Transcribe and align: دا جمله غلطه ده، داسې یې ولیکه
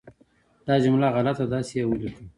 دا 0.67 0.73
جمله 0.83 1.07
غلطه 1.15 1.43
ده، 1.47 1.51
داسې 1.53 1.73
یې 1.79 1.83
ولیکه 1.87 2.23